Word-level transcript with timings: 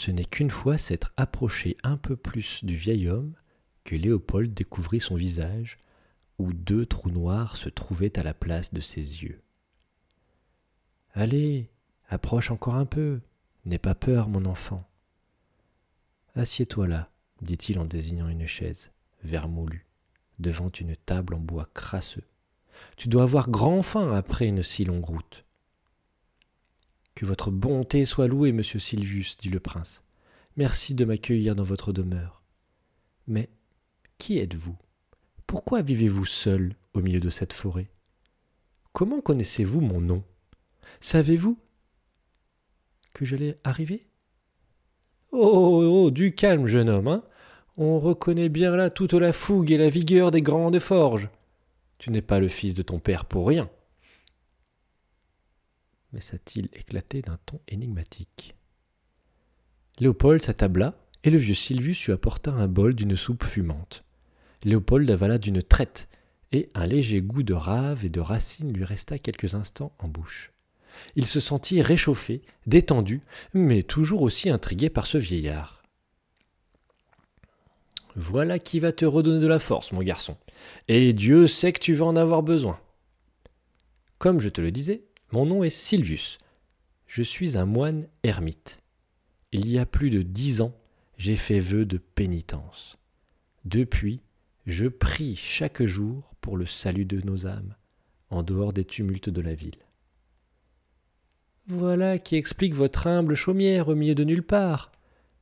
Ce 0.00 0.10
n'est 0.10 0.24
qu'une 0.24 0.48
fois 0.48 0.78
s'être 0.78 1.12
approché 1.18 1.76
un 1.82 1.98
peu 1.98 2.16
plus 2.16 2.64
du 2.64 2.74
vieil 2.74 3.06
homme 3.06 3.34
que 3.84 3.94
Léopold 3.94 4.54
découvrit 4.54 4.98
son 4.98 5.14
visage, 5.14 5.76
où 6.38 6.54
deux 6.54 6.86
trous 6.86 7.10
noirs 7.10 7.58
se 7.58 7.68
trouvaient 7.68 8.18
à 8.18 8.22
la 8.22 8.32
place 8.32 8.72
de 8.72 8.80
ses 8.80 9.24
yeux. 9.24 9.42
Allez, 11.12 11.68
approche 12.08 12.50
encore 12.50 12.76
un 12.76 12.86
peu, 12.86 13.20
n'aie 13.66 13.76
pas 13.76 13.94
peur, 13.94 14.30
mon 14.30 14.46
enfant. 14.46 14.88
Assieds-toi 16.34 16.86
là, 16.86 17.10
dit-il 17.42 17.78
en 17.78 17.84
désignant 17.84 18.30
une 18.30 18.46
chaise, 18.46 18.92
vermoulue, 19.22 19.84
devant 20.38 20.70
une 20.70 20.96
table 20.96 21.34
en 21.34 21.40
bois 21.40 21.68
crasseux. 21.74 22.26
Tu 22.96 23.10
dois 23.10 23.24
avoir 23.24 23.50
grand 23.50 23.82
faim 23.82 24.14
après 24.14 24.46
une 24.46 24.62
si 24.62 24.86
longue 24.86 25.04
route. 25.04 25.44
Que 27.20 27.26
votre 27.26 27.50
bonté 27.50 28.06
soit 28.06 28.28
louée, 28.28 28.50
monsieur 28.50 28.78
Silvius, 28.78 29.36
dit 29.36 29.50
le 29.50 29.60
prince. 29.60 30.02
Merci 30.56 30.94
de 30.94 31.04
m'accueillir 31.04 31.54
dans 31.54 31.64
votre 31.64 31.92
demeure. 31.92 32.42
Mais 33.26 33.50
qui 34.16 34.38
êtes-vous? 34.38 34.78
Pourquoi 35.46 35.82
vivez-vous 35.82 36.24
seul 36.24 36.76
au 36.94 37.02
milieu 37.02 37.20
de 37.20 37.28
cette 37.28 37.52
forêt? 37.52 37.90
Comment 38.94 39.20
connaissez-vous 39.20 39.82
mon 39.82 40.00
nom? 40.00 40.24
Savez-vous 41.00 41.58
que 43.12 43.26
j'allais 43.26 43.58
arriver 43.64 44.06
oh, 45.30 45.40
oh, 45.42 46.04
oh, 46.06 46.10
du 46.10 46.34
calme, 46.34 46.68
jeune 46.68 46.88
homme, 46.88 47.08
hein 47.08 47.22
On 47.76 47.98
reconnaît 47.98 48.48
bien 48.48 48.74
là 48.74 48.88
toute 48.88 49.12
la 49.12 49.34
fougue 49.34 49.72
et 49.72 49.76
la 49.76 49.90
vigueur 49.90 50.30
des 50.30 50.40
grandes 50.40 50.78
forges. 50.78 51.28
Tu 51.98 52.10
n'es 52.10 52.22
pas 52.22 52.40
le 52.40 52.48
fils 52.48 52.72
de 52.72 52.80
ton 52.80 52.98
père 52.98 53.26
pour 53.26 53.46
rien. 53.46 53.68
Laissa-t-il 56.12 56.68
éclater 56.72 57.22
d'un 57.22 57.38
ton 57.46 57.60
énigmatique? 57.68 58.54
Léopold 59.98 60.42
s'attabla, 60.42 60.94
et 61.22 61.30
le 61.30 61.38
vieux 61.38 61.54
Sylvius 61.54 62.06
lui 62.06 62.12
apporta 62.12 62.50
un 62.50 62.66
bol 62.66 62.94
d'une 62.94 63.16
soupe 63.16 63.44
fumante. 63.44 64.04
Léopold 64.64 65.10
avala 65.10 65.38
d'une 65.38 65.62
traite, 65.62 66.08
et 66.52 66.70
un 66.74 66.86
léger 66.86 67.22
goût 67.22 67.42
de 67.42 67.54
rave 67.54 68.04
et 68.04 68.08
de 68.08 68.20
racines 68.20 68.72
lui 68.72 68.84
resta 68.84 69.18
quelques 69.18 69.54
instants 69.54 69.92
en 69.98 70.08
bouche. 70.08 70.52
Il 71.14 71.26
se 71.26 71.38
sentit 71.38 71.82
réchauffé, 71.82 72.42
détendu, 72.66 73.20
mais 73.54 73.82
toujours 73.82 74.22
aussi 74.22 74.50
intrigué 74.50 74.90
par 74.90 75.06
ce 75.06 75.18
vieillard. 75.18 75.82
Voilà 78.16 78.58
qui 78.58 78.80
va 78.80 78.90
te 78.90 79.04
redonner 79.04 79.38
de 79.38 79.46
la 79.46 79.60
force, 79.60 79.92
mon 79.92 80.02
garçon, 80.02 80.36
et 80.88 81.12
Dieu 81.12 81.46
sait 81.46 81.72
que 81.72 81.80
tu 81.80 81.94
vas 81.94 82.06
en 82.06 82.16
avoir 82.16 82.42
besoin. 82.42 82.80
Comme 84.18 84.40
je 84.40 84.48
te 84.48 84.60
le 84.60 84.72
disais, 84.72 85.04
mon 85.32 85.46
nom 85.46 85.64
est 85.64 85.70
Sylvius. 85.70 86.38
Je 87.06 87.22
suis 87.22 87.58
un 87.58 87.66
moine 87.66 88.06
ermite. 88.22 88.78
Il 89.52 89.68
y 89.68 89.78
a 89.78 89.86
plus 89.86 90.10
de 90.10 90.22
dix 90.22 90.60
ans, 90.60 90.74
j'ai 91.18 91.36
fait 91.36 91.60
vœu 91.60 91.84
de 91.84 91.98
pénitence. 91.98 92.98
Depuis, 93.64 94.20
je 94.66 94.86
prie 94.86 95.36
chaque 95.36 95.82
jour 95.82 96.34
pour 96.40 96.56
le 96.56 96.66
salut 96.66 97.04
de 97.04 97.20
nos 97.24 97.46
âmes, 97.46 97.74
en 98.30 98.42
dehors 98.42 98.72
des 98.72 98.84
tumultes 98.84 99.28
de 99.28 99.40
la 99.40 99.54
ville. 99.54 99.78
Voilà 101.66 102.18
qui 102.18 102.36
explique 102.36 102.74
votre 102.74 103.06
humble 103.06 103.34
chaumière 103.34 103.88
au 103.88 103.94
milieu 103.94 104.14
de 104.14 104.24
nulle 104.24 104.42
part. 104.42 104.90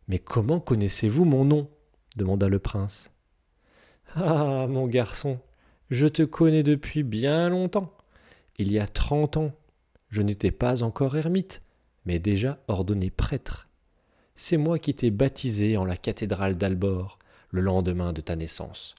Mais 0.08 0.18
comment 0.18 0.60
connaissez-vous 0.60 1.24
mon 1.24 1.44
nom? 1.44 1.70
demanda 2.16 2.48
le 2.48 2.58
prince. 2.58 3.10
Ah, 4.16 4.66
mon 4.68 4.86
garçon, 4.86 5.38
je 5.90 6.06
te 6.06 6.22
connais 6.22 6.62
depuis 6.62 7.02
bien 7.02 7.48
longtemps. 7.48 7.96
Il 8.58 8.72
y 8.72 8.78
a 8.78 8.86
trente 8.86 9.36
ans, 9.36 9.52
je 10.10 10.22
n'étais 10.22 10.50
pas 10.50 10.82
encore 10.82 11.16
ermite, 11.16 11.62
mais 12.06 12.18
déjà 12.18 12.58
ordonné 12.68 13.10
prêtre. 13.10 13.68
C'est 14.34 14.56
moi 14.56 14.78
qui 14.78 14.94
t'ai 14.94 15.10
baptisé 15.10 15.76
en 15.76 15.84
la 15.84 15.96
cathédrale 15.96 16.56
d'Albor 16.56 17.18
le 17.50 17.60
lendemain 17.60 18.12
de 18.12 18.20
ta 18.20 18.36
naissance. 18.36 18.94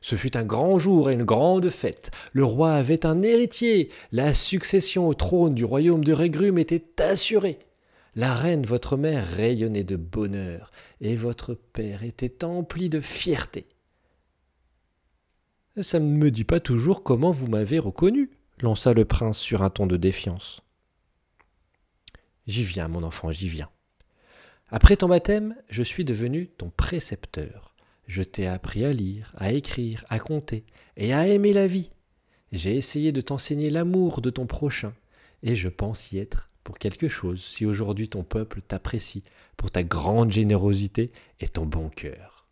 Ce 0.00 0.16
fut 0.16 0.36
un 0.36 0.44
grand 0.44 0.78
jour 0.78 1.10
et 1.10 1.14
une 1.14 1.24
grande 1.24 1.70
fête. 1.70 2.10
Le 2.32 2.44
roi 2.44 2.74
avait 2.74 3.06
un 3.06 3.22
héritier. 3.22 3.90
La 4.12 4.34
succession 4.34 5.08
au 5.08 5.14
trône 5.14 5.54
du 5.54 5.64
royaume 5.64 6.04
de 6.04 6.12
Régrume 6.12 6.58
était 6.58 7.02
assurée. 7.02 7.58
La 8.14 8.34
reine, 8.34 8.66
votre 8.66 8.96
mère, 8.96 9.26
rayonnait 9.26 9.82
de 9.82 9.96
bonheur, 9.96 10.70
et 11.00 11.16
votre 11.16 11.54
père 11.54 12.04
était 12.04 12.44
empli 12.44 12.88
de 12.88 13.00
fierté. 13.00 13.66
Ça 15.80 15.98
ne 15.98 16.06
me 16.06 16.30
dit 16.30 16.44
pas 16.44 16.60
toujours 16.60 17.02
comment 17.02 17.32
vous 17.32 17.48
m'avez 17.48 17.80
reconnu, 17.80 18.30
lança 18.60 18.92
le 18.92 19.04
prince 19.04 19.38
sur 19.38 19.62
un 19.62 19.70
ton 19.70 19.86
de 19.86 19.96
défiance. 19.96 20.62
J'y 22.46 22.62
viens, 22.62 22.88
mon 22.88 23.02
enfant, 23.02 23.32
j'y 23.32 23.48
viens. 23.48 23.70
Après 24.70 24.96
ton 24.96 25.08
baptême, 25.08 25.56
je 25.68 25.82
suis 25.82 26.04
devenu 26.04 26.48
ton 26.48 26.70
précepteur. 26.70 27.74
Je 28.06 28.22
t'ai 28.22 28.46
appris 28.46 28.84
à 28.84 28.92
lire, 28.92 29.32
à 29.36 29.52
écrire, 29.52 30.04
à 30.08 30.18
compter 30.18 30.64
et 30.96 31.14
à 31.14 31.26
aimer 31.26 31.52
la 31.52 31.66
vie. 31.66 31.90
J'ai 32.52 32.76
essayé 32.76 33.12
de 33.12 33.20
t'enseigner 33.20 33.70
l'amour 33.70 34.20
de 34.20 34.30
ton 34.30 34.46
prochain, 34.46 34.94
et 35.42 35.56
je 35.56 35.68
pense 35.68 36.12
y 36.12 36.18
être 36.18 36.50
pour 36.62 36.78
quelque 36.78 37.08
chose 37.08 37.42
si 37.42 37.66
aujourd'hui 37.66 38.08
ton 38.08 38.24
peuple 38.24 38.62
t'apprécie 38.62 39.24
pour 39.56 39.70
ta 39.70 39.82
grande 39.82 40.32
générosité 40.32 41.12
et 41.40 41.48
ton 41.48 41.66
bon 41.66 41.88
cœur. 41.88 42.43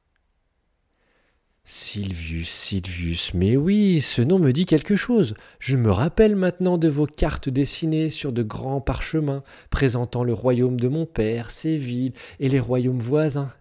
Silvius, 1.65 2.50
Silvius, 2.50 3.34
mais 3.34 3.56
oui, 3.56 4.00
ce 4.00 4.21
nom 4.21 4.39
me 4.41 4.53
dit 4.53 4.67
quelque 4.67 4.97
chose. 4.97 5.34
Je 5.61 5.77
me 5.77 5.93
rappelle 5.93 6.34
maintenant 6.34 6.77
de 6.77 6.89
vos 6.89 7.06
cartes 7.06 7.49
dessinées 7.49 8.11
sur 8.11 8.33
de 8.33 8.43
grands 8.43 8.81
parchemins, 8.81 9.45
présentant 9.71 10.25
le 10.25 10.34
royaume 10.34 10.78
de 10.78 10.89
mon 10.89 11.06
père, 11.06 11.50
ses 11.50 11.77
villes 11.77 12.15
et 12.41 12.49
les 12.49 12.59
royaumes 12.59 12.99
voisins. 12.99 13.53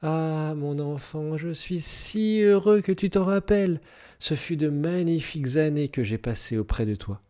Ah, 0.00 0.54
mon 0.56 0.78
enfant, 0.78 1.36
je 1.36 1.50
suis 1.50 1.80
si 1.80 2.40
heureux 2.42 2.80
que 2.80 2.92
tu 2.92 3.10
t'en 3.10 3.24
rappelles. 3.24 3.80
Ce 4.18 4.34
fut 4.34 4.56
de 4.56 4.68
magnifiques 4.68 5.56
années 5.56 5.88
que 5.88 6.02
j'ai 6.02 6.18
passées 6.18 6.56
auprès 6.56 6.86
de 6.86 6.94
toi. 6.94 7.20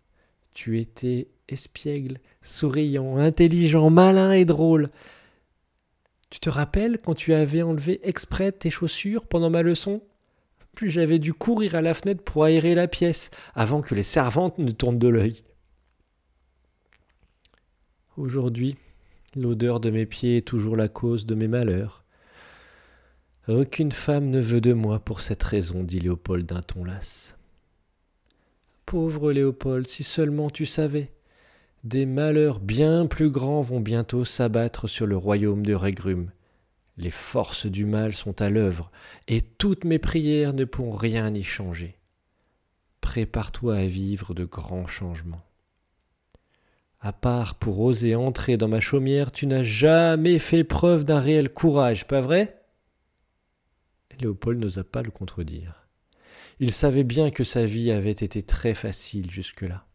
Tu 0.54 0.80
étais 0.80 1.28
espiègle, 1.48 2.18
souriant, 2.40 3.16
intelligent, 3.16 3.90
malin 3.90 4.32
et 4.32 4.44
drôle. 4.44 4.90
Tu 6.34 6.40
te 6.40 6.50
rappelles 6.50 6.98
quand 6.98 7.14
tu 7.14 7.32
avais 7.32 7.62
enlevé 7.62 8.00
exprès 8.02 8.50
tes 8.50 8.68
chaussures 8.68 9.24
pendant 9.24 9.50
ma 9.50 9.62
leçon? 9.62 10.02
Puis 10.74 10.90
j'avais 10.90 11.20
dû 11.20 11.32
courir 11.32 11.76
à 11.76 11.80
la 11.80 11.94
fenêtre 11.94 12.24
pour 12.24 12.42
aérer 12.42 12.74
la 12.74 12.88
pièce 12.88 13.30
avant 13.54 13.82
que 13.82 13.94
les 13.94 14.02
servantes 14.02 14.58
ne 14.58 14.72
tournent 14.72 14.98
de 14.98 15.06
l'œil. 15.06 15.44
Aujourd'hui, 18.16 18.76
l'odeur 19.36 19.78
de 19.78 19.90
mes 19.90 20.06
pieds 20.06 20.38
est 20.38 20.48
toujours 20.48 20.76
la 20.76 20.88
cause 20.88 21.24
de 21.24 21.36
mes 21.36 21.46
malheurs. 21.46 22.02
Aucune 23.46 23.92
femme 23.92 24.28
ne 24.28 24.40
veut 24.40 24.60
de 24.60 24.72
moi 24.72 24.98
pour 24.98 25.20
cette 25.20 25.44
raison, 25.44 25.84
dit 25.84 26.00
Léopold 26.00 26.46
d'un 26.46 26.62
ton 26.62 26.82
las. 26.82 27.36
Pauvre 28.86 29.30
Léopold, 29.30 29.88
si 29.88 30.02
seulement 30.02 30.50
tu 30.50 30.66
savais. 30.66 31.13
Des 31.84 32.06
malheurs 32.06 32.60
bien 32.60 33.04
plus 33.04 33.28
grands 33.28 33.60
vont 33.60 33.80
bientôt 33.80 34.24
s'abattre 34.24 34.88
sur 34.88 35.06
le 35.06 35.18
royaume 35.18 35.66
de 35.66 35.74
Régrume. 35.74 36.30
Les 36.96 37.10
forces 37.10 37.66
du 37.66 37.84
mal 37.84 38.14
sont 38.14 38.40
à 38.40 38.48
l'œuvre, 38.48 38.90
et 39.28 39.42
toutes 39.42 39.84
mes 39.84 39.98
prières 39.98 40.54
ne 40.54 40.64
pourront 40.64 40.96
rien 40.96 41.34
y 41.34 41.42
changer. 41.42 41.98
Prépare-toi 43.02 43.76
à 43.76 43.84
vivre 43.84 44.32
de 44.32 44.46
grands 44.46 44.86
changements. 44.86 45.44
À 47.00 47.12
part 47.12 47.56
pour 47.56 47.78
oser 47.80 48.14
entrer 48.14 48.56
dans 48.56 48.68
ma 48.68 48.80
chaumière, 48.80 49.30
tu 49.30 49.46
n'as 49.46 49.62
jamais 49.62 50.38
fait 50.38 50.64
preuve 50.64 51.04
d'un 51.04 51.20
réel 51.20 51.50
courage, 51.50 52.06
pas 52.06 52.22
vrai? 52.22 52.62
Léopold 54.20 54.58
n'osa 54.58 54.84
pas 54.84 55.02
le 55.02 55.10
contredire. 55.10 55.86
Il 56.60 56.72
savait 56.72 57.04
bien 57.04 57.30
que 57.30 57.44
sa 57.44 57.66
vie 57.66 57.90
avait 57.90 58.10
été 58.10 58.42
très 58.42 58.72
facile 58.72 59.30
jusque-là. 59.30 59.86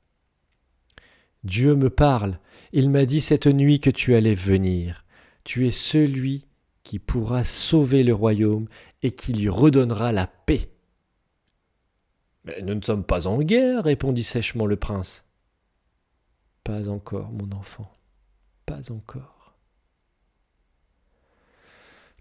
Dieu 1.44 1.76
me 1.76 1.90
parle. 1.90 2.40
Il 2.72 2.90
m'a 2.90 3.06
dit 3.06 3.22
cette 3.22 3.48
nuit 3.48 3.80
que 3.80 3.90
tu 3.90 4.16
allais 4.16 4.36
venir. 4.36 5.06
Tu 5.44 5.68
es 5.68 5.72
celui 5.72 6.46
qui 6.84 7.00
pourra 7.00 7.44
sauver 7.44 8.04
le 8.04 8.14
royaume 8.14 8.68
et 9.02 9.12
qui 9.12 9.34
lui 9.34 9.50
redonnera 9.50 10.12
la 10.12 10.28
paix. 10.28 10.70
Mais 12.46 12.62
nous 12.62 12.76
ne 12.76 12.82
sommes 12.82 13.04
pas 13.04 13.28
en 13.28 13.38
guerre, 13.40 13.84
répondit 13.84 14.24
sèchement 14.24 14.66
le 14.66 14.76
prince. 14.76 15.26
Pas 16.64 16.90
encore, 16.90 17.32
mon 17.32 17.52
enfant, 17.56 17.92
pas 18.66 18.92
encore. 18.92 19.56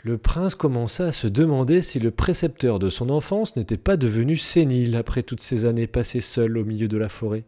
Le 0.05 0.17
prince 0.17 0.55
commença 0.55 1.07
à 1.07 1.13
se 1.13 1.27
demander 1.27 1.83
si 1.83 1.99
le 1.99 2.13
précepteur 2.13 2.79
de 2.79 2.89
son 2.89 3.11
enfance 3.11 3.57
n'était 3.57 3.77
pas 3.77 3.97
devenu 3.97 4.37
sénile 4.37 4.97
après 4.97 5.25
toutes 5.25 5.41
ces 5.41 5.65
années 5.65 5.89
passées 5.89 6.21
seul 6.21 6.57
au 6.57 6.65
milieu 6.65 6.87
de 6.87 6.97
la 6.97 7.09
forêt. 7.09 7.45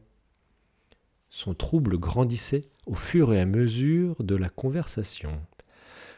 Son 1.30 1.54
trouble 1.54 1.96
grandissait 1.96 2.60
au 2.86 2.94
fur 2.94 3.32
et 3.32 3.40
à 3.40 3.46
mesure 3.46 4.22
de 4.22 4.34
la 4.34 4.48
conversation. 4.48 5.40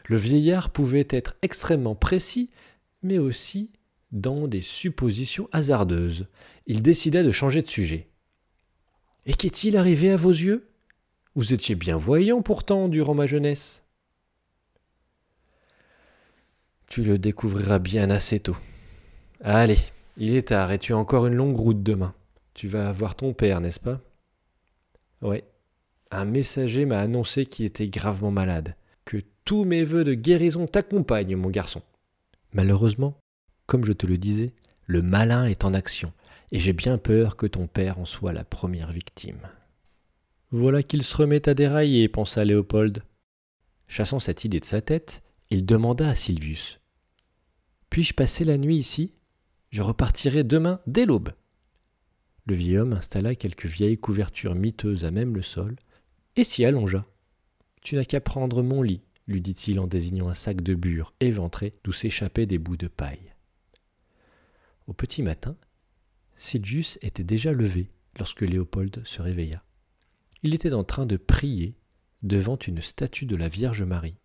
Le 0.07 0.17
vieillard 0.17 0.71
pouvait 0.71 1.07
être 1.09 1.35
extrêmement 1.43 1.95
précis, 1.95 2.49
mais 3.03 3.19
aussi 3.19 3.71
dans 4.11 4.47
des 4.47 4.61
suppositions 4.61 5.47
hasardeuses. 5.51 6.27
Il 6.65 6.81
décida 6.81 7.23
de 7.23 7.31
changer 7.31 7.61
de 7.61 7.69
sujet. 7.69 8.09
Et 9.25 9.33
qu'est-il 9.33 9.77
arrivé 9.77 10.11
à 10.11 10.17
vos 10.17 10.31
yeux? 10.31 10.67
Vous 11.35 11.53
étiez 11.53 11.75
bien 11.75 11.95
voyant 11.95 12.41
pourtant 12.41 12.89
durant 12.89 13.13
ma 13.13 13.25
jeunesse. 13.25 13.83
Tu 16.87 17.03
le 17.03 17.17
découvriras 17.17 17.79
bien 17.79 18.09
assez 18.09 18.39
tôt. 18.39 18.57
Allez, 19.41 19.79
il 20.17 20.35
est 20.35 20.49
tard 20.49 20.71
et 20.71 20.79
tu 20.79 20.93
as 20.93 20.97
encore 20.97 21.27
une 21.27 21.35
longue 21.35 21.57
route 21.57 21.81
demain. 21.81 22.13
Tu 22.53 22.67
vas 22.67 22.91
voir 22.91 23.15
ton 23.15 23.33
père, 23.33 23.61
n'est-ce 23.61 23.79
pas? 23.79 23.99
Ouais. 25.23 25.43
Un 26.11 26.25
messager 26.25 26.85
m'a 26.85 26.99
annoncé 26.99 27.45
qu'il 27.45 27.65
était 27.65 27.87
gravement 27.87 28.31
malade. 28.31 28.75
Que 29.05 29.17
tous 29.45 29.65
mes 29.65 29.83
voeux 29.83 30.03
de 30.03 30.13
guérison 30.13 30.67
t'accompagnent, 30.67 31.35
mon 31.35 31.49
garçon. 31.49 31.81
Malheureusement, 32.53 33.17
comme 33.65 33.85
je 33.85 33.93
te 33.93 34.05
le 34.05 34.17
disais, 34.17 34.53
le 34.85 35.01
malin 35.01 35.45
est 35.45 35.65
en 35.65 35.73
action, 35.73 36.13
et 36.51 36.59
j'ai 36.59 36.73
bien 36.73 36.97
peur 36.97 37.35
que 37.35 37.47
ton 37.47 37.67
père 37.67 37.97
en 37.99 38.05
soit 38.05 38.33
la 38.33 38.43
première 38.43 38.91
victime. 38.91 39.39
Voilà 40.51 40.83
qu'il 40.83 41.03
se 41.03 41.15
remet 41.17 41.49
à 41.49 41.55
dérailler, 41.55 42.07
pensa 42.09 42.45
Léopold. 42.45 43.03
Chassant 43.87 44.19
cette 44.19 44.45
idée 44.45 44.59
de 44.59 44.65
sa 44.65 44.81
tête, 44.81 45.23
il 45.49 45.65
demanda 45.65 46.07
à 46.07 46.15
Silvius. 46.15 46.79
Puis-je 47.89 48.13
passer 48.13 48.43
la 48.43 48.57
nuit 48.57 48.77
ici? 48.77 49.13
Je 49.71 49.81
repartirai 49.81 50.43
demain 50.43 50.79
dès 50.85 51.05
l'aube. 51.05 51.31
Le 52.45 52.55
vieil 52.55 52.77
homme 52.77 52.93
installa 52.93 53.35
quelques 53.35 53.65
vieilles 53.65 53.97
couvertures 53.97 54.55
miteuses 54.55 55.05
à 55.05 55.11
même 55.11 55.35
le 55.35 55.41
sol, 55.41 55.75
et 56.35 56.43
s'y 56.43 56.65
allongea. 56.65 57.05
Tu 57.81 57.95
n'as 57.95 58.05
qu'à 58.05 58.21
prendre 58.21 58.63
mon 58.63 58.81
lit, 58.81 59.01
lui 59.27 59.41
dit-il 59.41 59.79
en 59.79 59.87
désignant 59.87 60.29
un 60.29 60.33
sac 60.33 60.61
de 60.61 60.73
bure 60.73 61.13
éventré 61.19 61.73
d'où 61.83 61.91
s'échappaient 61.91 62.45
des 62.45 62.57
bouts 62.57 62.77
de 62.77 62.87
paille. 62.87 63.33
Au 64.87 64.93
petit 64.93 65.23
matin, 65.23 65.55
Silvius 66.35 66.97
était 67.01 67.23
déjà 67.23 67.53
levé 67.53 67.89
lorsque 68.17 68.41
Léopold 68.41 69.05
se 69.05 69.21
réveilla. 69.21 69.63
Il 70.41 70.53
était 70.53 70.73
en 70.73 70.83
train 70.83 71.05
de 71.05 71.15
prier 71.15 71.77
devant 72.21 72.57
une 72.57 72.81
statue 72.81 73.25
de 73.25 73.35
la 73.35 73.47
Vierge 73.47 73.83
Marie. 73.83 74.17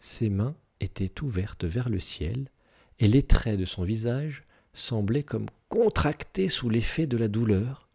Ses 0.00 0.30
mains 0.30 0.56
étaient 0.80 1.22
ouvertes 1.22 1.64
vers 1.64 1.88
le 1.88 2.00
ciel, 2.00 2.50
et 2.98 3.06
les 3.06 3.22
traits 3.22 3.58
de 3.58 3.64
son 3.64 3.84
visage 3.84 4.44
semblaient 4.78 5.22
comme 5.22 5.46
contractés 5.68 6.48
sous 6.48 6.70
l'effet 6.70 7.06
de 7.06 7.16
la 7.16 7.28
douleur, 7.28 7.88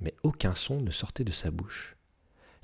mais 0.00 0.14
aucun 0.22 0.54
son 0.54 0.80
ne 0.80 0.90
sortait 0.90 1.24
de 1.24 1.32
sa 1.32 1.50
bouche. 1.50 1.96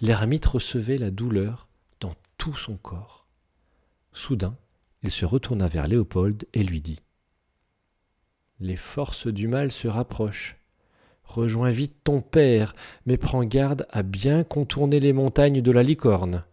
L'ermite 0.00 0.46
recevait 0.46 0.98
la 0.98 1.10
douleur 1.10 1.68
dans 2.00 2.14
tout 2.38 2.54
son 2.54 2.76
corps. 2.76 3.26
Soudain, 4.12 4.56
il 5.02 5.10
se 5.10 5.24
retourna 5.24 5.68
vers 5.68 5.88
Léopold 5.88 6.46
et 6.52 6.62
lui 6.62 6.80
dit 6.80 7.00
Les 8.60 8.76
forces 8.76 9.26
du 9.26 9.48
mal 9.48 9.72
se 9.72 9.88
rapprochent. 9.88 10.56
Rejoins 11.24 11.70
vite 11.70 11.96
ton 12.04 12.20
père, 12.20 12.74
mais 13.06 13.16
prends 13.16 13.44
garde 13.44 13.86
à 13.90 14.02
bien 14.02 14.44
contourner 14.44 15.00
les 15.00 15.12
montagnes 15.12 15.62
de 15.62 15.70
la 15.70 15.82
licorne. 15.82 16.44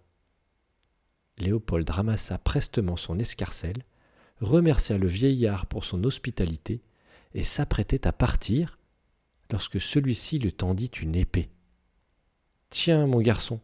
Léopold 1.38 1.90
ramassa 1.90 2.38
prestement 2.38 2.96
son 2.96 3.20
escarcelle, 3.20 3.84
remercia 4.42 4.98
le 4.98 5.08
vieillard 5.08 5.66
pour 5.68 5.86
son 5.86 6.04
hospitalité, 6.04 6.82
et 7.34 7.44
s'apprêtait 7.44 8.08
à 8.08 8.12
partir, 8.12 8.78
lorsque 9.52 9.80
celui-ci 9.80 10.40
lui 10.40 10.52
tendit 10.52 10.92
une 11.02 11.16
épée. 11.16 11.50
Tiens, 12.70 13.08
mon 13.08 13.22
garçon, 13.22 13.62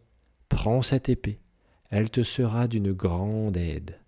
prends 0.47 0.81
cette 0.81 1.09
épée, 1.09 1.41
elle 1.89 2.09
te 2.09 2.24
sera 2.24 2.68
d'une 2.68 2.94
grande 2.94 3.57
aide. 3.57 4.00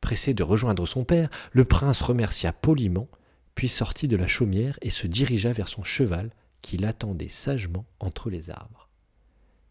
Pressé 0.00 0.34
de 0.34 0.42
rejoindre 0.42 0.86
son 0.86 1.04
père, 1.04 1.28
le 1.52 1.64
prince 1.64 2.00
remercia 2.00 2.52
poliment 2.52 3.08
puis 3.54 3.68
sortit 3.68 4.06
de 4.06 4.16
la 4.16 4.28
chaumière 4.28 4.78
et 4.82 4.90
se 4.90 5.08
dirigea 5.08 5.52
vers 5.52 5.66
son 5.66 5.82
cheval 5.82 6.30
qui 6.62 6.76
l'attendait 6.76 7.28
sagement 7.28 7.86
entre 7.98 8.30
les 8.30 8.50
arbres. 8.50 8.88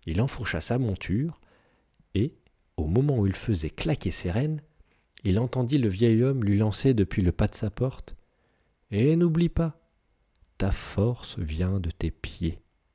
Il 0.06 0.22
enfourcha 0.22 0.60
sa 0.60 0.78
monture, 0.78 1.40
et, 2.14 2.36
au 2.76 2.86
moment 2.88 3.18
où 3.18 3.28
il 3.28 3.36
faisait 3.36 3.70
claquer 3.70 4.12
ses 4.12 4.30
rênes, 4.30 4.62
il 5.28 5.40
entendit 5.40 5.78
le 5.78 5.90
vieil 5.90 6.24
homme 6.24 6.46
lui 6.46 6.58
lancer 6.58 6.94
depuis 6.94 7.22
le 7.22 7.34
pas 7.34 7.48
de 7.48 7.56
sa 7.56 7.70
porte. 7.70 8.16
Et 8.92 9.18
n'oublie 9.18 9.50
pas, 9.50 9.78
ta 10.58 10.72
force 10.72 11.38
vient 11.38 11.82
de 11.82 11.92
tes 11.92 12.12
pieds. 12.12 12.60